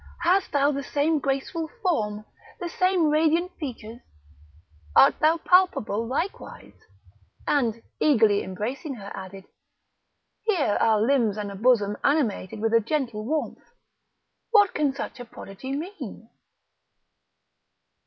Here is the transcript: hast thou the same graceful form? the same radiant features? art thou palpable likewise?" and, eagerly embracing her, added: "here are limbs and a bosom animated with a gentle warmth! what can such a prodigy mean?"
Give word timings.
hast 0.21 0.51
thou 0.51 0.71
the 0.71 0.81
same 0.81 1.19
graceful 1.19 1.67
form? 1.83 2.25
the 2.59 2.67
same 2.67 3.11
radiant 3.11 3.51
features? 3.59 3.99
art 4.95 5.13
thou 5.19 5.37
palpable 5.37 6.07
likewise?" 6.07 6.73
and, 7.45 7.83
eagerly 7.99 8.41
embracing 8.41 8.95
her, 8.95 9.11
added: 9.13 9.43
"here 10.47 10.75
are 10.81 10.99
limbs 10.99 11.37
and 11.37 11.51
a 11.51 11.55
bosom 11.55 11.95
animated 12.03 12.59
with 12.59 12.73
a 12.73 12.79
gentle 12.79 13.23
warmth! 13.23 13.75
what 14.49 14.73
can 14.73 14.91
such 14.91 15.19
a 15.19 15.23
prodigy 15.23 15.71
mean?" 15.73 16.27